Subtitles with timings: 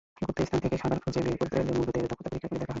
[0.25, 2.69] গুপ্তস্থান থেকে খাবার খুঁজে বের করতে লেমুরদের দক্ষতা পরীক্ষা করে দেখা হয়।